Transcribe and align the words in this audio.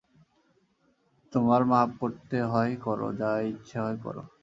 তোমরা 1.33 1.65
মাপ 1.71 1.89
করতে 2.01 2.37
হয় 2.51 2.73
কর, 2.83 2.99
যা 3.19 3.31
ইচ্ছে 3.49 3.75
হয় 3.83 3.97
কর। 4.03 4.15